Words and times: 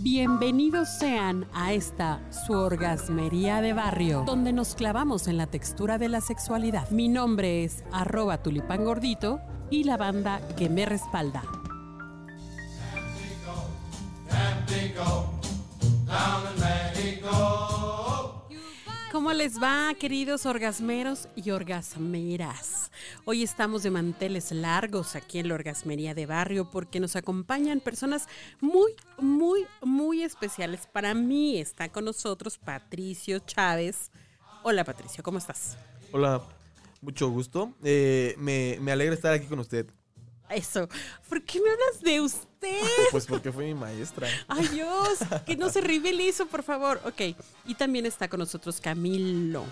Bienvenidos 0.00 0.88
sean 0.88 1.48
a 1.52 1.72
esta 1.72 2.20
su 2.30 2.52
orgasmería 2.52 3.60
de 3.60 3.72
barrio, 3.72 4.22
donde 4.24 4.52
nos 4.52 4.76
clavamos 4.76 5.26
en 5.26 5.36
la 5.36 5.48
textura 5.48 5.98
de 5.98 6.08
la 6.08 6.20
sexualidad. 6.20 6.88
Mi 6.90 7.08
nombre 7.08 7.64
es 7.64 7.82
arroba 7.90 8.40
tulipán 8.40 8.84
gordito 8.84 9.40
y 9.70 9.82
la 9.82 9.96
banda 9.96 10.40
que 10.56 10.68
me 10.68 10.86
respalda. 10.86 11.42
¿Cómo 19.10 19.32
les 19.32 19.60
va, 19.60 19.92
queridos 19.98 20.46
orgasmeros 20.46 21.28
y 21.34 21.50
orgasmeras? 21.50 22.77
Hoy 23.24 23.42
estamos 23.42 23.82
de 23.82 23.90
manteles 23.90 24.52
largos 24.52 25.16
aquí 25.16 25.38
en 25.38 25.48
la 25.48 25.54
Orgasmería 25.54 26.14
de 26.14 26.26
Barrio 26.26 26.70
porque 26.70 27.00
nos 27.00 27.16
acompañan 27.16 27.80
personas 27.80 28.26
muy, 28.60 28.94
muy, 29.18 29.66
muy 29.82 30.22
especiales. 30.22 30.86
Para 30.92 31.14
mí 31.14 31.58
está 31.58 31.88
con 31.90 32.04
nosotros 32.04 32.58
Patricio 32.58 33.38
Chávez. 33.40 34.10
Hola 34.62 34.84
Patricio, 34.84 35.22
¿cómo 35.22 35.38
estás? 35.38 35.76
Hola, 36.12 36.42
mucho 37.00 37.28
gusto. 37.30 37.74
Eh, 37.82 38.34
me, 38.38 38.78
me 38.80 38.92
alegra 38.92 39.14
estar 39.14 39.32
aquí 39.32 39.46
con 39.46 39.58
usted. 39.58 39.86
Eso. 40.50 40.88
¿Por 41.28 41.42
qué 41.42 41.60
me 41.60 41.70
hablas 41.70 42.00
de 42.00 42.20
usted? 42.20 42.44
Pues 43.12 43.24
porque 43.26 43.52
fue 43.52 43.66
mi 43.66 43.74
maestra. 43.74 44.28
Ay 44.48 44.66
Dios, 44.68 45.18
que 45.46 45.56
no 45.56 45.70
se 45.70 45.80
revele 45.80 46.28
eso, 46.28 46.46
por 46.46 46.64
favor. 46.64 47.00
Ok, 47.04 47.36
y 47.66 47.74
también 47.76 48.04
está 48.04 48.28
con 48.28 48.40
nosotros 48.40 48.80
Camilo. 48.80 49.64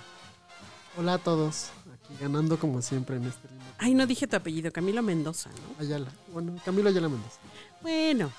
Hola 0.96 1.14
a 1.14 1.18
todos, 1.18 1.70
ganando 2.20 2.58
como 2.58 2.82
siempre 2.82 3.16
en 3.16 3.24
este 3.24 3.48
lindo 3.48 3.66
Ay, 3.78 3.94
no 3.94 4.06
dije 4.06 4.26
tu 4.26 4.36
apellido, 4.36 4.72
Camilo 4.72 5.02
Mendoza, 5.02 5.50
¿no? 5.50 5.84
Ayala. 5.84 6.10
Bueno, 6.32 6.54
Camilo 6.64 6.88
Ayala 6.88 7.08
Mendoza. 7.08 7.38
Bueno, 7.82 8.32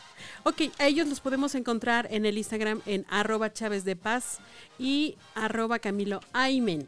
ok, 0.43 0.61
a 0.79 0.87
ellos 0.87 1.07
los 1.07 1.19
podemos 1.19 1.53
encontrar 1.55 2.07
en 2.11 2.25
el 2.25 2.37
Instagram 2.37 2.81
en 2.85 3.05
arroba 3.09 3.53
Chávez 3.53 3.83
de 3.83 3.95
Paz 3.95 4.39
y 4.79 5.15
arroba 5.35 5.79
Camilo 5.79 6.21
Aymen. 6.33 6.87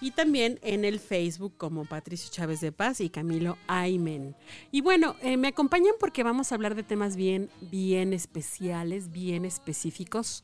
Y 0.00 0.10
también 0.12 0.58
en 0.62 0.84
el 0.84 0.98
Facebook 0.98 1.54
como 1.56 1.84
Patricio 1.84 2.28
Chávez 2.30 2.60
de 2.60 2.72
Paz 2.72 3.00
y 3.00 3.08
Camilo 3.08 3.56
Aymen. 3.68 4.34
Y 4.72 4.80
bueno, 4.80 5.14
eh, 5.22 5.36
me 5.36 5.48
acompañan 5.48 5.94
porque 6.00 6.24
vamos 6.24 6.50
a 6.50 6.56
hablar 6.56 6.74
de 6.74 6.82
temas 6.82 7.14
bien, 7.14 7.50
bien 7.60 8.12
especiales, 8.12 9.12
bien 9.12 9.44
específicos. 9.44 10.42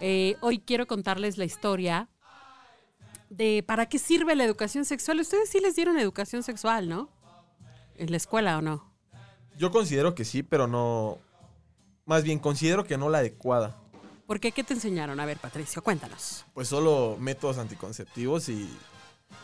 Eh, 0.00 0.36
hoy 0.40 0.58
quiero 0.58 0.86
contarles 0.86 1.38
la 1.38 1.44
historia 1.44 2.08
de 3.30 3.62
para 3.66 3.86
qué 3.86 3.98
sirve 3.98 4.34
la 4.36 4.44
educación 4.44 4.84
sexual. 4.84 5.20
Ustedes 5.20 5.50
sí 5.50 5.60
les 5.60 5.76
dieron 5.76 5.98
educación 5.98 6.42
sexual, 6.42 6.88
¿no? 6.88 7.08
¿En 7.96 8.10
la 8.10 8.16
escuela 8.16 8.58
o 8.58 8.62
no? 8.62 8.90
Yo 9.58 9.70
considero 9.70 10.14
que 10.14 10.24
sí, 10.24 10.42
pero 10.42 10.66
no. 10.66 11.18
Más 12.06 12.22
bien, 12.22 12.38
considero 12.38 12.84
que 12.84 12.96
no 12.96 13.08
la 13.10 13.18
adecuada. 13.18 13.76
¿Por 14.26 14.40
qué? 14.40 14.52
¿Qué 14.52 14.62
te 14.62 14.74
enseñaron? 14.74 15.18
A 15.20 15.26
ver, 15.26 15.38
Patricio, 15.38 15.82
cuéntanos. 15.82 16.44
Pues 16.54 16.68
solo 16.68 17.16
métodos 17.18 17.58
anticonceptivos 17.58 18.48
y, 18.48 18.70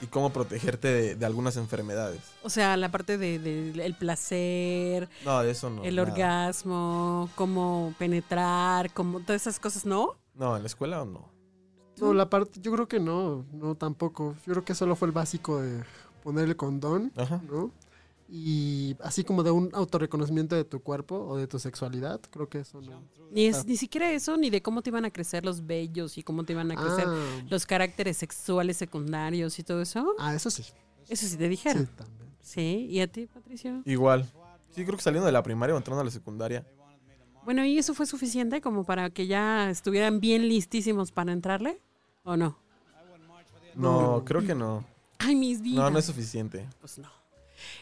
y 0.00 0.06
cómo 0.06 0.30
protegerte 0.30 0.88
de, 0.88 1.14
de 1.16 1.26
algunas 1.26 1.56
enfermedades. 1.56 2.20
O 2.42 2.50
sea, 2.50 2.76
la 2.76 2.90
parte 2.90 3.18
del 3.18 3.42
de, 3.74 3.84
el 3.84 3.94
placer, 3.94 5.08
No, 5.24 5.42
de 5.42 5.50
eso 5.50 5.68
no. 5.70 5.82
el 5.84 5.96
nada. 5.96 6.08
orgasmo, 6.10 7.28
cómo 7.34 7.94
penetrar, 7.98 8.92
cómo 8.92 9.20
todas 9.20 9.42
esas 9.42 9.58
cosas, 9.58 9.84
¿no? 9.84 10.16
No, 10.34 10.56
en 10.56 10.62
la 10.62 10.66
escuela 10.68 11.02
o 11.02 11.06
no. 11.06 11.33
No, 12.00 12.12
la 12.14 12.28
parte, 12.28 12.60
yo 12.60 12.72
creo 12.72 12.88
que 12.88 13.00
no, 13.00 13.44
no 13.52 13.74
tampoco. 13.76 14.34
Yo 14.46 14.52
creo 14.52 14.64
que 14.64 14.74
solo 14.74 14.96
fue 14.96 15.06
el 15.06 15.12
básico 15.12 15.60
de 15.60 15.82
poner 16.22 16.44
el 16.48 16.56
condón, 16.56 17.12
Ajá. 17.16 17.40
¿no? 17.50 17.70
Y 18.28 18.96
así 19.00 19.22
como 19.22 19.42
de 19.42 19.50
un 19.50 19.70
autorreconocimiento 19.74 20.56
de 20.56 20.64
tu 20.64 20.80
cuerpo 20.80 21.16
o 21.16 21.36
de 21.36 21.46
tu 21.46 21.58
sexualidad, 21.58 22.20
creo 22.30 22.48
que 22.48 22.60
eso 22.60 22.80
no. 22.80 23.02
Ni, 23.30 23.44
es, 23.46 23.66
ni 23.66 23.76
siquiera 23.76 24.10
eso, 24.12 24.36
ni 24.36 24.48
de 24.50 24.62
cómo 24.62 24.82
te 24.82 24.90
iban 24.90 25.04
a 25.04 25.10
crecer 25.10 25.44
los 25.44 25.66
vellos 25.66 26.16
y 26.18 26.22
cómo 26.22 26.44
te 26.44 26.52
iban 26.54 26.70
a 26.72 26.76
crecer 26.76 27.04
Ah, 27.06 27.42
los 27.50 27.66
caracteres 27.66 28.16
sexuales 28.16 28.76
secundarios 28.78 29.58
y 29.58 29.62
todo 29.62 29.82
eso. 29.82 30.14
ah, 30.18 30.34
eso 30.34 30.50
sí. 30.50 30.64
Eso 31.08 31.26
sí 31.26 31.36
te 31.36 31.44
Sí, 31.44 31.48
dijeron. 31.50 31.86
también. 31.96 32.30
Sí. 32.40 32.86
¿Y 32.90 33.00
a 33.00 33.06
ti, 33.06 33.26
Patricio? 33.26 33.82
Igual. 33.84 34.24
Sí, 34.74 34.84
creo 34.84 34.96
que 34.96 35.02
saliendo 35.02 35.26
de 35.26 35.32
la 35.32 35.42
primaria 35.42 35.74
o 35.74 35.78
entrando 35.78 36.00
a 36.00 36.04
la 36.04 36.10
secundaria. 36.10 36.66
Bueno, 37.44 37.64
¿y 37.64 37.78
eso 37.78 37.94
fue 37.94 38.06
suficiente 38.06 38.60
como 38.60 38.84
para 38.84 39.10
que 39.10 39.26
ya 39.26 39.70
estuvieran 39.70 40.20
bien 40.20 40.48
listísimos 40.48 41.12
para 41.12 41.32
entrarle? 41.32 41.78
¿O 42.24 42.36
no? 42.36 42.58
No, 43.74 44.22
creo 44.24 44.44
que 44.44 44.54
no. 44.54 44.84
Ay, 45.18 45.34
mis 45.34 45.60
vidas. 45.60 45.84
No, 45.84 45.90
no 45.90 45.98
es 45.98 46.04
suficiente. 46.04 46.66
Pues 46.80 46.98
no. 46.98 47.08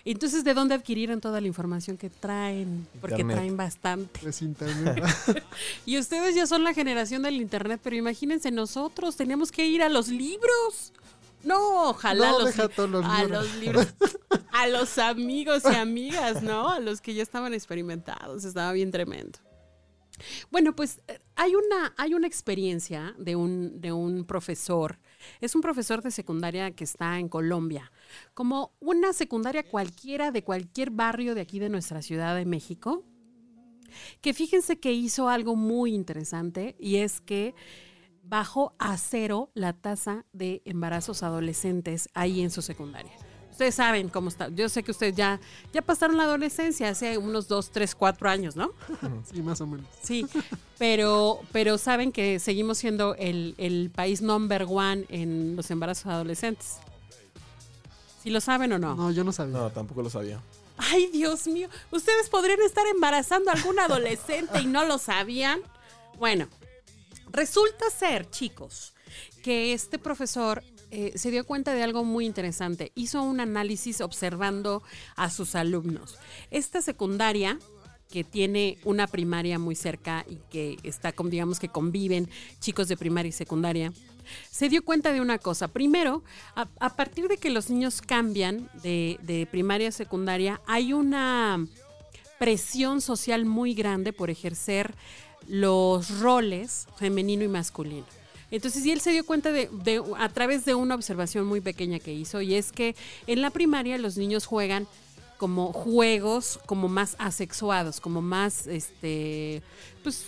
Entonces, 0.04 0.44
¿de 0.44 0.54
dónde 0.54 0.74
adquirieron 0.74 1.20
toda 1.20 1.40
la 1.40 1.46
información 1.46 1.96
que 1.96 2.08
traen? 2.10 2.86
Porque 3.00 3.16
Internet. 3.16 3.36
traen 3.36 3.56
bastante. 3.56 4.28
Es 4.28 4.42
internet. 4.42 5.02
Y 5.86 5.98
ustedes 5.98 6.34
ya 6.34 6.46
son 6.46 6.64
la 6.64 6.74
generación 6.74 7.22
del 7.22 7.40
internet, 7.40 7.80
pero 7.82 7.96
imagínense 7.96 8.50
nosotros, 8.50 9.16
teníamos 9.16 9.50
que 9.50 9.66
ir 9.66 9.82
a 9.82 9.88
los 9.88 10.08
libros. 10.08 10.92
No, 11.44 11.90
ojalá 11.90 12.30
no, 12.30 12.38
los, 12.40 12.56
deja 12.56 12.68
todos 12.68 12.88
los 12.90 13.04
a 13.04 13.22
libros. 13.24 13.44
los 13.44 13.56
libros, 13.56 13.86
a 14.52 14.66
los 14.68 14.98
amigos 14.98 15.62
y 15.70 15.74
amigas, 15.74 16.42
¿no? 16.42 16.68
A 16.68 16.78
los 16.78 17.00
que 17.00 17.14
ya 17.14 17.22
estaban 17.22 17.52
experimentados, 17.52 18.44
estaba 18.44 18.72
bien 18.72 18.92
tremendo. 18.92 19.38
Bueno, 20.50 20.74
pues 20.74 21.02
eh, 21.08 21.18
hay 21.36 21.54
una, 21.54 21.94
hay 21.96 22.14
una 22.14 22.26
experiencia 22.26 23.14
de 23.18 23.36
un, 23.36 23.80
de 23.80 23.92
un 23.92 24.24
profesor, 24.24 24.98
es 25.40 25.54
un 25.54 25.60
profesor 25.60 26.02
de 26.02 26.10
secundaria 26.10 26.70
que 26.72 26.84
está 26.84 27.18
en 27.18 27.28
Colombia, 27.28 27.92
como 28.34 28.72
una 28.80 29.12
secundaria 29.12 29.62
cualquiera 29.62 30.30
de 30.30 30.44
cualquier 30.44 30.90
barrio 30.90 31.34
de 31.34 31.40
aquí 31.40 31.58
de 31.58 31.68
nuestra 31.68 32.02
Ciudad 32.02 32.36
de 32.36 32.44
México, 32.44 33.04
que 34.20 34.32
fíjense 34.34 34.78
que 34.78 34.92
hizo 34.92 35.28
algo 35.28 35.56
muy 35.56 35.94
interesante 35.94 36.76
y 36.78 36.96
es 36.96 37.20
que 37.20 37.54
bajó 38.22 38.74
a 38.78 38.96
cero 38.96 39.50
la 39.54 39.72
tasa 39.72 40.24
de 40.32 40.62
embarazos 40.64 41.22
adolescentes 41.22 42.08
ahí 42.14 42.40
en 42.40 42.50
su 42.50 42.62
secundaria. 42.62 43.12
Ustedes 43.52 43.74
saben 43.74 44.08
cómo 44.08 44.28
está. 44.28 44.48
Yo 44.48 44.68
sé 44.70 44.82
que 44.82 44.90
ustedes 44.90 45.14
ya, 45.14 45.38
ya 45.74 45.82
pasaron 45.82 46.16
la 46.16 46.24
adolescencia 46.24 46.88
hace 46.88 47.18
unos 47.18 47.48
dos, 47.48 47.70
tres, 47.70 47.94
cuatro 47.94 48.28
años, 48.28 48.56
¿no? 48.56 48.72
sí, 49.32 49.42
más 49.42 49.60
o 49.60 49.66
menos. 49.66 49.86
Sí, 50.02 50.26
pero, 50.78 51.38
pero 51.52 51.76
saben 51.76 52.12
que 52.12 52.38
seguimos 52.40 52.78
siendo 52.78 53.14
el, 53.16 53.54
el 53.58 53.90
país 53.94 54.22
number 54.22 54.66
one 54.68 55.04
en 55.10 55.54
los 55.54 55.70
embarazos 55.70 56.06
adolescentes. 56.06 56.78
¿Sí 58.22 58.30
lo 58.30 58.40
saben 58.40 58.72
o 58.72 58.78
no? 58.78 58.94
No, 58.94 59.10
yo 59.10 59.22
no 59.22 59.32
sabía. 59.32 59.58
No, 59.58 59.70
tampoco 59.70 60.02
lo 60.02 60.08
sabía. 60.08 60.40
Ay, 60.78 61.08
Dios 61.12 61.46
mío. 61.46 61.68
¿Ustedes 61.90 62.30
podrían 62.30 62.60
estar 62.62 62.86
embarazando 62.86 63.50
a 63.50 63.54
algún 63.54 63.78
adolescente 63.78 64.60
y 64.60 64.66
no 64.66 64.84
lo 64.84 64.96
sabían? 64.96 65.60
Bueno, 66.18 66.48
resulta 67.30 67.90
ser, 67.90 68.30
chicos, 68.30 68.94
que 69.42 69.74
este 69.74 69.98
profesor 69.98 70.62
eh, 70.92 71.12
se 71.16 71.30
dio 71.30 71.44
cuenta 71.46 71.72
de 71.72 71.82
algo 71.82 72.04
muy 72.04 72.26
interesante. 72.26 72.92
Hizo 72.94 73.22
un 73.22 73.40
análisis 73.40 74.02
observando 74.02 74.82
a 75.16 75.30
sus 75.30 75.54
alumnos. 75.54 76.18
Esta 76.50 76.82
secundaria 76.82 77.58
que 78.10 78.24
tiene 78.24 78.76
una 78.84 79.06
primaria 79.06 79.58
muy 79.58 79.74
cerca 79.74 80.26
y 80.28 80.36
que 80.50 80.76
está, 80.82 81.12
como 81.12 81.30
digamos 81.30 81.58
que 81.58 81.68
conviven 81.68 82.28
chicos 82.60 82.88
de 82.88 82.98
primaria 82.98 83.30
y 83.30 83.32
secundaria, 83.32 83.90
se 84.50 84.68
dio 84.68 84.84
cuenta 84.84 85.14
de 85.14 85.22
una 85.22 85.38
cosa. 85.38 85.68
Primero, 85.68 86.22
a, 86.54 86.68
a 86.78 86.94
partir 86.94 87.26
de 87.26 87.38
que 87.38 87.48
los 87.48 87.70
niños 87.70 88.02
cambian 88.02 88.68
de, 88.82 89.18
de 89.22 89.46
primaria 89.46 89.88
a 89.88 89.92
secundaria, 89.92 90.60
hay 90.66 90.92
una 90.92 91.66
presión 92.38 93.00
social 93.00 93.46
muy 93.46 93.72
grande 93.72 94.12
por 94.12 94.28
ejercer 94.28 94.94
los 95.48 96.20
roles 96.20 96.86
femenino 96.96 97.44
y 97.44 97.48
masculino. 97.48 98.21
Entonces, 98.52 98.86
y 98.86 98.92
él 98.92 99.00
se 99.00 99.10
dio 99.10 99.24
cuenta 99.26 99.50
de, 99.50 99.68
de- 99.82 100.02
a 100.18 100.28
través 100.28 100.64
de 100.64 100.74
una 100.76 100.94
observación 100.94 101.46
muy 101.46 101.60
pequeña 101.60 101.98
que 101.98 102.12
hizo, 102.12 102.40
y 102.40 102.54
es 102.54 102.70
que 102.70 102.94
en 103.26 103.42
la 103.42 103.50
primaria 103.50 103.98
los 103.98 104.16
niños 104.16 104.46
juegan 104.46 104.86
como 105.38 105.72
juegos 105.72 106.60
como 106.66 106.88
más 106.88 107.16
asexuados, 107.18 107.98
como 108.00 108.22
más, 108.22 108.68
este, 108.68 109.60
pues, 110.04 110.26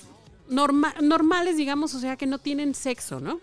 norma- 0.48 0.94
normales, 1.00 1.56
digamos, 1.56 1.94
o 1.94 2.00
sea, 2.00 2.16
que 2.16 2.26
no 2.26 2.38
tienen 2.38 2.74
sexo, 2.74 3.20
¿no? 3.20 3.38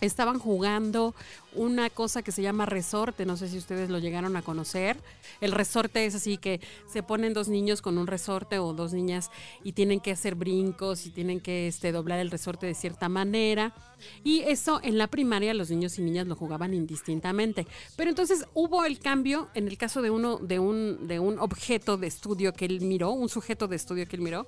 Estaban 0.00 0.38
jugando 0.38 1.14
una 1.54 1.90
cosa 1.90 2.22
que 2.22 2.30
se 2.30 2.42
llama 2.42 2.66
resorte, 2.66 3.26
no 3.26 3.36
sé 3.36 3.48
si 3.48 3.58
ustedes 3.58 3.90
lo 3.90 3.98
llegaron 3.98 4.36
a 4.36 4.42
conocer. 4.42 4.96
El 5.40 5.52
resorte 5.52 6.04
es 6.04 6.14
así 6.14 6.36
que 6.36 6.60
se 6.86 7.02
ponen 7.02 7.34
dos 7.34 7.48
niños 7.48 7.82
con 7.82 7.98
un 7.98 8.06
resorte 8.06 8.58
o 8.58 8.72
dos 8.74 8.92
niñas 8.92 9.30
y 9.64 9.72
tienen 9.72 10.00
que 10.00 10.12
hacer 10.12 10.34
brincos 10.34 11.06
y 11.06 11.10
tienen 11.10 11.40
que 11.40 11.68
este, 11.68 11.90
doblar 11.92 12.18
el 12.20 12.30
resorte 12.30 12.66
de 12.66 12.74
cierta 12.74 13.08
manera. 13.08 13.74
Y 14.22 14.40
eso 14.40 14.80
en 14.82 14.98
la 14.98 15.08
primaria 15.08 15.54
los 15.54 15.70
niños 15.70 15.98
y 15.98 16.02
niñas 16.02 16.26
lo 16.26 16.36
jugaban 16.36 16.74
indistintamente. 16.74 17.66
Pero 17.96 18.10
entonces 18.10 18.46
hubo 18.54 18.84
el 18.84 18.98
cambio 19.00 19.48
en 19.54 19.68
el 19.68 19.76
caso 19.76 20.02
de 20.02 20.10
uno, 20.10 20.38
de 20.38 20.58
un, 20.58 21.08
de 21.08 21.18
un 21.18 21.38
objeto 21.38 21.96
de 21.96 22.06
estudio 22.06 22.52
que 22.52 22.66
él 22.66 22.80
miró, 22.82 23.10
un 23.10 23.28
sujeto 23.28 23.68
de 23.68 23.76
estudio 23.76 24.06
que 24.06 24.16
él 24.16 24.22
miró, 24.22 24.46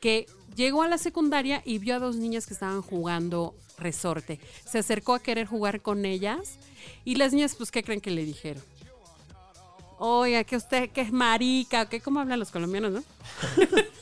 que 0.00 0.26
llegó 0.54 0.82
a 0.82 0.88
la 0.88 0.98
secundaria 0.98 1.62
y 1.64 1.78
vio 1.78 1.96
a 1.96 1.98
dos 1.98 2.16
niñas 2.16 2.46
que 2.46 2.54
estaban 2.54 2.82
jugando 2.82 3.54
resorte. 3.78 4.40
Se 4.64 4.78
acercó 4.78 5.14
a 5.14 5.20
querer 5.20 5.46
jugar 5.46 5.82
con 5.82 6.04
ellas 6.04 6.58
y 7.04 7.16
las 7.16 7.32
niñas, 7.32 7.54
pues, 7.54 7.70
¿qué 7.70 7.82
creen 7.82 8.00
que 8.00 8.10
le 8.10 8.24
dijeron? 8.24 8.62
Oiga, 9.98 10.42
que 10.44 10.56
usted 10.56 10.90
que 10.90 11.02
es 11.02 11.12
marica, 11.12 11.88
que 11.88 12.00
cómo 12.00 12.20
hablan 12.20 12.38
los 12.38 12.50
colombianos, 12.50 12.92
¿no? 12.92 13.02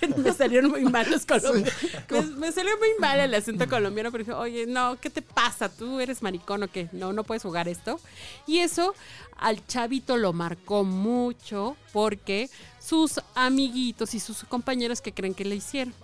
me 0.16 0.32
salieron 0.32 0.70
muy 0.70 0.84
mal 0.84 1.10
los 1.10 1.26
colombianos. 1.26 1.72
Me, 2.10 2.22
me 2.22 2.52
salió 2.52 2.76
muy 2.78 2.90
mal 2.98 3.20
el 3.20 3.34
acento 3.34 3.68
colombiano, 3.68 4.10
pero 4.10 4.24
dije, 4.24 4.32
oye, 4.32 4.66
no, 4.66 4.98
¿qué 5.00 5.10
te 5.10 5.22
pasa? 5.22 5.68
¿Tú 5.68 6.00
eres 6.00 6.22
maricón 6.22 6.62
o 6.62 6.68
qué? 6.68 6.88
No, 6.92 7.12
no 7.12 7.24
puedes 7.24 7.42
jugar 7.42 7.68
esto. 7.68 8.00
Y 8.46 8.58
eso 8.58 8.94
al 9.36 9.64
chavito 9.66 10.16
lo 10.16 10.32
marcó 10.32 10.84
mucho 10.84 11.76
porque 11.92 12.50
sus 12.80 13.20
amiguitos 13.34 14.14
y 14.14 14.20
sus 14.20 14.44
compañeros 14.44 15.00
que 15.00 15.12
creen 15.12 15.34
que 15.34 15.44
le 15.44 15.56
hicieron. 15.56 15.94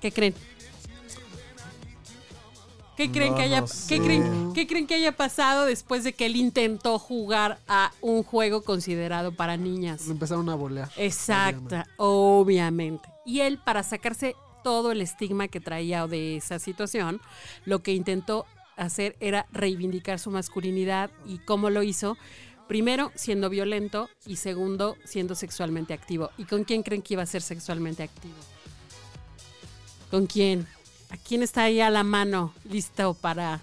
¿Qué 0.00 0.12
creen? 0.12 0.34
¿Qué 2.96 3.10
creen, 3.10 3.32
No, 3.32 3.36
que 3.36 3.42
haya, 3.42 3.60
no 3.60 3.66
¿qué, 3.88 4.00
creen, 4.00 4.52
qué 4.54 4.66
creen 4.66 4.86
que 4.86 4.94
haya 4.94 5.12
pasado 5.12 5.64
después 5.64 6.04
de 6.04 6.12
que 6.12 6.26
él 6.26 6.36
intentó 6.36 6.98
jugar 6.98 7.58
a 7.66 7.92
un 8.00 8.22
juego 8.22 8.62
considerado 8.62 9.32
para 9.32 9.56
niñas? 9.56 10.06
Lo 10.06 10.12
empezaron 10.12 10.48
a 10.48 10.54
bolear. 10.54 10.90
Exacta, 10.96 11.86
obviamente. 11.96 13.08
Y 13.26 13.40
él, 13.40 13.58
para 13.58 13.82
sacarse 13.82 14.36
todo 14.62 14.92
el 14.92 15.00
estigma 15.00 15.48
que 15.48 15.60
traía 15.60 16.06
de 16.06 16.36
esa 16.36 16.58
situación, 16.58 17.20
lo 17.64 17.82
que 17.82 17.92
intentó 17.92 18.46
hacer 18.76 19.16
era 19.20 19.46
reivindicar 19.52 20.18
su 20.18 20.30
masculinidad 20.30 21.10
y 21.26 21.38
cómo 21.38 21.70
lo 21.70 21.82
hizo. 21.82 22.16
Primero, 22.68 23.12
siendo 23.14 23.50
violento 23.50 24.08
y 24.24 24.36
segundo, 24.36 24.96
siendo 25.04 25.34
sexualmente 25.34 25.92
activo. 25.94 26.30
¿Y 26.38 26.44
con 26.44 26.64
quién 26.64 26.82
creen 26.82 27.02
que 27.02 27.14
iba 27.14 27.22
a 27.22 27.26
ser 27.26 27.42
sexualmente 27.42 28.02
activo? 28.02 28.34
¿Con 30.10 30.26
quién? 30.26 30.66
¿A 31.14 31.16
quién 31.16 31.44
está 31.44 31.62
ahí 31.62 31.80
a 31.80 31.90
la 31.90 32.02
mano, 32.02 32.52
listo 32.68 33.14
para 33.14 33.60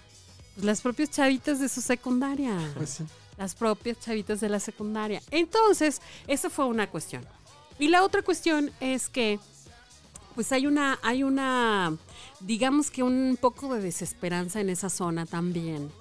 pues, 0.56 0.64
las 0.64 0.80
propias 0.80 1.12
chavitas 1.12 1.60
de 1.60 1.68
su 1.68 1.82
secundaria? 1.82 2.58
Pues 2.78 2.92
sí. 2.92 3.04
las 3.38 3.56
propias 3.56 4.00
chavitas 4.00 4.40
de 4.40 4.48
la 4.48 4.62
secundaria. 4.62 5.22
Entonces, 5.32 6.02
esa 6.28 6.50
fue 6.50 6.64
una 6.64 6.88
cuestión. 6.88 7.26
Y 7.78 7.90
la 7.90 8.06
otra 8.06 8.22
cuestión 8.22 8.72
es 8.80 9.10
que, 9.10 9.38
pues 10.34 10.54
hay 10.54 10.66
una, 10.66 10.98
hay 11.04 11.24
una, 11.24 11.94
digamos 12.40 12.90
que 12.90 13.04
un 13.04 13.38
poco 13.40 13.76
de 13.76 13.82
desesperanza 13.82 14.62
en 14.62 14.70
esa 14.70 14.90
zona 14.90 15.26
también, 15.26 15.92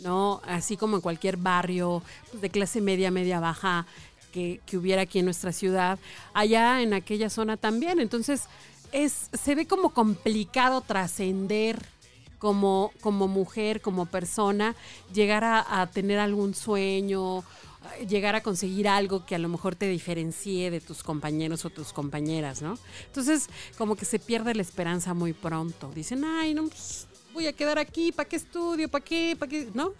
¿no? 0.00 0.42
Así 0.44 0.76
como 0.76 0.96
en 0.96 1.00
cualquier 1.00 1.38
barrio 1.38 2.02
pues, 2.30 2.42
de 2.42 2.50
clase 2.50 2.82
media, 2.82 3.10
media 3.10 3.40
baja 3.40 3.86
que, 4.30 4.60
que 4.66 4.76
hubiera 4.76 5.00
aquí 5.00 5.20
en 5.20 5.24
nuestra 5.24 5.52
ciudad, 5.52 5.98
allá 6.34 6.82
en 6.82 6.92
aquella 6.92 7.30
zona 7.30 7.56
también. 7.56 7.98
Entonces, 7.98 8.42
es, 8.92 9.30
se 9.32 9.54
ve 9.54 9.66
como 9.66 9.90
complicado 9.90 10.80
trascender 10.80 11.84
como, 12.38 12.92
como 13.00 13.28
mujer, 13.28 13.80
como 13.80 14.06
persona, 14.06 14.74
llegar 15.12 15.44
a, 15.44 15.88
tener 15.92 16.18
algún 16.18 16.54
sueño, 16.54 17.44
llegar 18.08 18.34
a 18.34 18.42
conseguir 18.42 18.88
algo 18.88 19.26
que 19.26 19.34
a 19.34 19.38
lo 19.38 19.48
mejor 19.48 19.74
te 19.74 19.88
diferencie 19.88 20.70
de 20.70 20.80
tus 20.80 21.02
compañeros 21.02 21.64
o 21.64 21.70
tus 21.70 21.92
compañeras, 21.92 22.62
¿no? 22.62 22.78
Entonces, 23.06 23.48
como 23.76 23.96
que 23.96 24.04
se 24.04 24.18
pierde 24.18 24.54
la 24.54 24.62
esperanza 24.62 25.14
muy 25.14 25.32
pronto. 25.32 25.90
Dicen, 25.94 26.24
ay, 26.24 26.54
no, 26.54 26.68
pues, 26.68 27.06
voy 27.34 27.46
a 27.46 27.52
quedar 27.52 27.78
aquí, 27.78 28.12
¿para 28.12 28.28
qué 28.28 28.36
estudio? 28.36 28.88
¿Para 28.88 29.04
qué? 29.04 29.36
¿Para 29.38 29.50
qué? 29.50 29.68
¿No? 29.74 29.92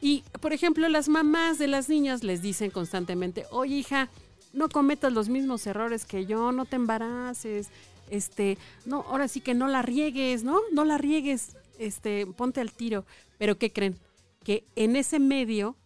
Y, 0.00 0.22
por 0.40 0.52
ejemplo, 0.52 0.88
las 0.88 1.08
mamás 1.08 1.58
de 1.58 1.68
las 1.68 1.88
niñas 1.88 2.24
les 2.24 2.42
dicen 2.42 2.70
constantemente, 2.70 3.46
oye, 3.50 3.76
hija, 3.76 4.10
no 4.52 4.68
cometas 4.68 5.12
los 5.12 5.28
mismos 5.28 5.66
errores 5.66 6.04
que 6.04 6.26
yo, 6.26 6.52
no 6.52 6.64
te 6.64 6.76
embaraces, 6.76 7.68
este, 8.10 8.58
no, 8.84 9.02
ahora 9.02 9.28
sí 9.28 9.40
que 9.40 9.54
no 9.54 9.68
la 9.68 9.82
riegues, 9.82 10.44
¿no? 10.44 10.60
No 10.72 10.84
la 10.84 10.98
riegues, 10.98 11.56
este, 11.78 12.26
ponte 12.26 12.60
al 12.60 12.72
tiro. 12.72 13.04
Pero 13.38 13.58
¿qué 13.58 13.72
creen? 13.72 13.98
Que 14.42 14.64
en 14.76 14.96
ese 14.96 15.18
medio, 15.18 15.76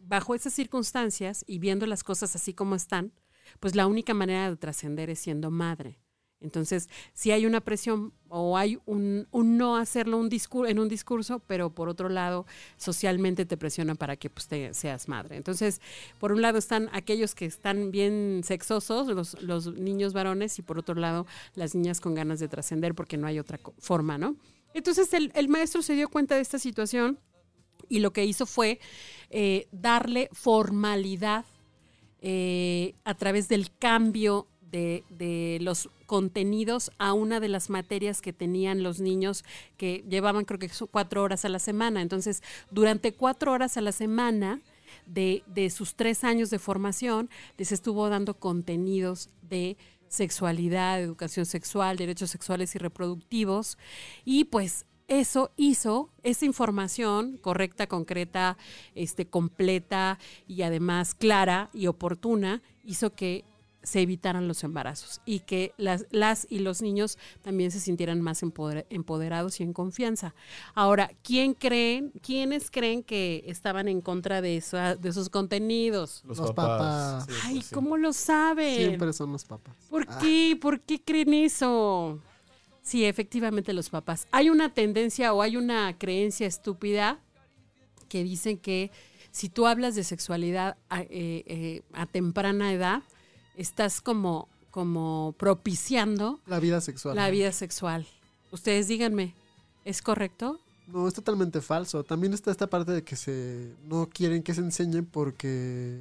bajo 0.00 0.34
esas 0.34 0.52
circunstancias 0.52 1.44
y 1.46 1.58
viendo 1.58 1.86
las 1.86 2.04
cosas 2.04 2.34
así 2.36 2.54
como 2.54 2.74
están, 2.74 3.12
pues 3.60 3.74
la 3.74 3.86
única 3.86 4.14
manera 4.14 4.50
de 4.50 4.56
trascender 4.56 5.10
es 5.10 5.20
siendo 5.20 5.50
madre. 5.50 5.98
Entonces, 6.40 6.90
si 7.14 7.30
hay 7.30 7.46
una 7.46 7.60
presión 7.60 8.12
o 8.28 8.58
hay 8.58 8.78
un, 8.84 9.26
no 9.32 9.76
hacerlo 9.76 10.18
un 10.18 10.28
discur 10.28 10.68
en 10.68 10.78
un 10.78 10.88
discurso, 10.88 11.40
pero 11.46 11.70
por 11.70 11.88
otro 11.88 12.08
lado, 12.08 12.46
socialmente 12.76 13.46
te 13.46 13.56
presiona 13.56 13.94
para 13.94 14.16
que 14.16 14.28
pues, 14.28 14.48
seas 14.76 15.08
madre. 15.08 15.36
Entonces, 15.36 15.80
por 16.20 16.32
un 16.32 16.42
lado 16.42 16.58
están 16.58 16.90
aquellos 16.92 17.34
que 17.34 17.46
están 17.46 17.90
bien 17.90 18.42
sexosos, 18.44 19.06
los, 19.06 19.40
los 19.42 19.72
niños 19.74 20.12
varones, 20.12 20.58
y 20.58 20.62
por 20.62 20.78
otro 20.78 20.94
lado, 20.96 21.26
las 21.54 21.74
niñas 21.74 22.00
con 22.00 22.14
ganas 22.14 22.40
de 22.40 22.48
trascender 22.48 22.94
porque 22.94 23.16
no 23.16 23.26
hay 23.26 23.38
otra 23.38 23.58
forma, 23.78 24.18
¿no? 24.18 24.36
Entonces, 24.74 25.14
el, 25.14 25.32
el 25.34 25.48
maestro 25.48 25.80
se 25.80 25.94
dio 25.94 26.08
cuenta 26.08 26.34
de 26.34 26.42
esta 26.42 26.58
situación 26.58 27.18
y 27.88 28.00
lo 28.00 28.12
que 28.12 28.24
hizo 28.24 28.46
fue 28.46 28.80
eh, 29.30 29.68
darle 29.72 30.28
formalidad 30.32 31.44
eh, 32.20 32.94
a 33.04 33.14
través 33.14 33.48
del 33.48 33.70
cambio 33.78 34.46
de, 34.70 35.04
de 35.10 35.58
los 35.60 35.88
contenidos 36.06 36.90
a 36.98 37.12
una 37.12 37.40
de 37.40 37.48
las 37.48 37.70
materias 37.70 38.20
que 38.20 38.32
tenían 38.32 38.82
los 38.82 39.00
niños 39.00 39.44
que 39.76 40.04
llevaban 40.08 40.44
creo 40.44 40.58
que 40.58 40.70
cuatro 40.90 41.22
horas 41.22 41.44
a 41.44 41.48
la 41.48 41.58
semana. 41.58 42.02
Entonces, 42.02 42.42
durante 42.70 43.12
cuatro 43.12 43.52
horas 43.52 43.76
a 43.76 43.80
la 43.80 43.92
semana 43.92 44.60
de, 45.06 45.42
de 45.46 45.70
sus 45.70 45.94
tres 45.94 46.24
años 46.24 46.50
de 46.50 46.58
formación, 46.58 47.30
les 47.58 47.72
estuvo 47.72 48.08
dando 48.08 48.34
contenidos 48.34 49.30
de 49.42 49.76
sexualidad, 50.08 51.00
educación 51.00 51.46
sexual, 51.46 51.96
derechos 51.96 52.30
sexuales 52.30 52.74
y 52.74 52.78
reproductivos. 52.78 53.78
Y 54.24 54.44
pues 54.44 54.86
eso 55.08 55.52
hizo, 55.56 56.10
esa 56.22 56.46
información 56.46 57.36
correcta, 57.38 57.86
concreta, 57.86 58.56
este, 58.94 59.26
completa 59.26 60.18
y 60.46 60.62
además 60.62 61.14
clara 61.14 61.68
y 61.74 61.88
oportuna, 61.88 62.62
hizo 62.84 63.14
que 63.14 63.44
se 63.84 64.00
evitaran 64.00 64.48
los 64.48 64.64
embarazos 64.64 65.20
y 65.24 65.40
que 65.40 65.72
las, 65.76 66.06
las 66.10 66.46
y 66.50 66.58
los 66.58 66.82
niños 66.82 67.18
también 67.42 67.70
se 67.70 67.78
sintieran 67.78 68.20
más 68.20 68.42
empoder- 68.42 68.86
empoderados 68.90 69.60
y 69.60 69.62
en 69.62 69.72
confianza. 69.72 70.34
Ahora, 70.74 71.10
¿quién 71.22 71.54
creen, 71.54 72.10
quiénes 72.22 72.70
creen 72.70 73.02
que 73.04 73.44
estaban 73.46 73.86
en 73.86 74.00
contra 74.00 74.40
de, 74.40 74.56
esa- 74.56 74.96
de 74.96 75.08
esos 75.10 75.28
contenidos? 75.28 76.22
Los, 76.26 76.38
Los 76.38 76.52
papás. 76.52 77.24
papás. 77.24 77.26
Sí, 77.28 77.40
Ay. 77.44 77.62
¿cómo 77.72 77.96
lo 77.96 78.12
saben? 78.12 78.74
Siempre 78.88 79.12
son 79.12 79.30
los 79.32 79.44
papás. 79.44 79.76
¿Por 79.88 80.06
Ah. 80.08 80.18
qué? 80.20 80.58
¿Por 80.60 80.80
qué 80.80 81.00
creen 81.00 81.34
eso? 81.34 82.18
Sí, 82.82 83.04
efectivamente 83.04 83.72
los 83.72 83.88
papás. 83.90 84.26
Hay 84.32 84.50
una 84.50 84.72
tendencia 84.74 85.32
o 85.32 85.40
hay 85.42 85.56
una 85.56 85.96
creencia 85.98 86.46
estúpida 86.46 87.20
que 88.08 88.22
dicen 88.24 88.58
que 88.58 88.90
si 89.30 89.48
tú 89.48 89.66
hablas 89.66 89.94
de 89.94 90.04
sexualidad 90.04 90.76
a, 90.88 91.00
eh, 91.02 91.08
eh, 91.10 91.82
a 91.92 92.06
temprana 92.06 92.72
edad, 92.72 93.02
estás 93.56 94.00
como, 94.00 94.48
como 94.70 95.34
propiciando 95.38 96.40
La 96.46 96.60
vida 96.60 96.80
sexual. 96.80 97.16
la 97.16 97.30
vida 97.30 97.52
sexual. 97.52 98.06
Ustedes 98.50 98.88
díganme, 98.88 99.34
¿es 99.84 100.02
correcto? 100.02 100.60
No, 100.86 101.08
es 101.08 101.14
totalmente 101.14 101.60
falso. 101.60 102.04
También 102.04 102.34
está 102.34 102.50
esta 102.50 102.66
parte 102.68 102.92
de 102.92 103.02
que 103.02 103.16
se 103.16 103.72
no 103.86 104.08
quieren 104.08 104.42
que 104.42 104.54
se 104.54 104.60
enseñen 104.60 105.06
porque 105.06 105.98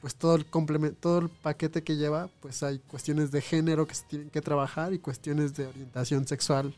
pues 0.00 0.14
todo 0.14 0.36
el 0.36 0.46
complemento, 0.46 0.96
todo 1.00 1.18
el 1.20 1.28
paquete 1.28 1.82
que 1.82 1.96
lleva, 1.96 2.28
pues 2.40 2.62
hay 2.62 2.78
cuestiones 2.78 3.30
de 3.30 3.40
género 3.40 3.86
que 3.86 3.94
se 3.94 4.04
tienen 4.04 4.30
que 4.30 4.40
trabajar 4.40 4.92
y 4.92 4.98
cuestiones 4.98 5.54
de 5.54 5.66
orientación 5.66 6.26
sexual 6.26 6.74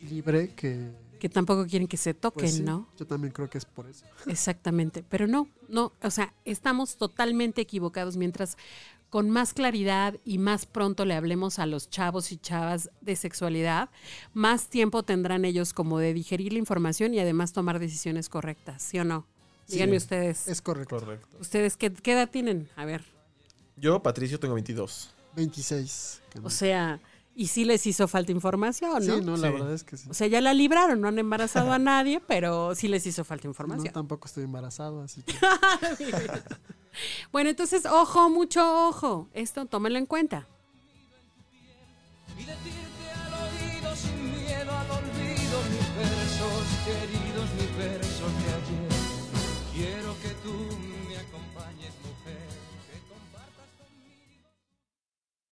libre 0.00 0.54
que 0.54 0.90
Que 1.20 1.28
tampoco 1.28 1.66
quieren 1.66 1.88
que 1.88 1.96
se 1.96 2.14
toquen, 2.14 2.40
pues 2.40 2.54
sí, 2.54 2.62
¿no? 2.62 2.86
yo 2.98 3.06
también 3.06 3.32
creo 3.32 3.50
que 3.50 3.58
es 3.58 3.64
por 3.64 3.86
eso. 3.86 4.04
Exactamente, 4.26 5.02
pero 5.08 5.26
no, 5.26 5.48
no, 5.68 5.92
o 6.02 6.10
sea, 6.10 6.32
estamos 6.44 6.96
totalmente 6.96 7.60
equivocados 7.60 8.16
mientras 8.16 8.56
con 9.10 9.30
más 9.30 9.54
claridad 9.54 10.16
y 10.24 10.38
más 10.38 10.66
pronto 10.66 11.04
le 11.04 11.14
hablemos 11.14 11.58
a 11.58 11.66
los 11.66 11.88
chavos 11.88 12.30
y 12.32 12.36
chavas 12.36 12.90
de 13.00 13.16
sexualidad, 13.16 13.88
más 14.34 14.68
tiempo 14.68 15.02
tendrán 15.02 15.44
ellos 15.44 15.72
como 15.72 15.98
de 15.98 16.12
digerir 16.12 16.52
la 16.52 16.58
información 16.58 17.14
y 17.14 17.20
además 17.20 17.52
tomar 17.52 17.78
decisiones 17.78 18.28
correctas, 18.28 18.82
¿sí 18.82 18.98
o 18.98 19.04
no? 19.04 19.26
Sí. 19.66 19.74
Díganme 19.74 19.96
ustedes. 19.96 20.46
Es 20.48 20.60
correcto. 20.62 20.98
Correcto. 20.98 21.36
¿Ustedes 21.40 21.76
qué, 21.76 21.92
qué 21.92 22.12
edad 22.12 22.28
tienen? 22.30 22.68
A 22.76 22.84
ver, 22.84 23.04
Yo, 23.76 24.02
Patricio, 24.02 24.38
tengo 24.40 24.54
22. 24.54 25.14
26. 25.36 26.22
que 26.30 26.40
no- 26.40 26.46
o 26.46 26.50
sea, 26.50 27.00
y 27.36 27.46
sí 27.46 27.64
les 27.64 27.86
hizo 27.86 28.08
falta 28.08 28.32
información, 28.32 29.06
¿no? 29.06 29.18
sí, 29.18 29.24
no, 29.24 29.36
la 29.36 29.48
Sí. 29.48 29.52
verdad 29.54 29.72
es 29.72 29.84
que 29.84 29.96
sí. 29.96 30.08
O 30.10 30.14
sea, 30.14 30.26
ya 30.26 30.40
la 30.40 30.52
libraron, 30.52 31.00
no 31.00 31.06
han 31.08 31.18
embarazado 31.18 31.72
a 31.72 31.78
nadie, 31.78 32.20
pero 32.26 32.74
sí 32.74 32.88
les 32.88 33.06
hizo 33.06 33.22
falta 33.24 33.44
No, 33.44 33.50
información. 33.50 33.92
tampoco 33.94 34.26
estoy 34.26 34.44
embarazado, 34.44 35.00
así 35.02 35.22
que 35.22 35.32
Bueno, 37.32 37.50
entonces, 37.50 37.86
ojo, 37.86 38.28
mucho 38.30 38.88
ojo. 38.88 39.28
Esto 39.32 39.66
tómenlo 39.66 39.98
en 39.98 40.06
cuenta. 40.06 40.46